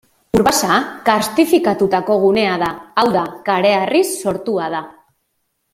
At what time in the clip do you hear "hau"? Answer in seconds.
3.03-3.07